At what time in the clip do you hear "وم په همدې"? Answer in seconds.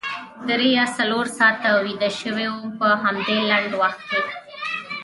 2.51-3.37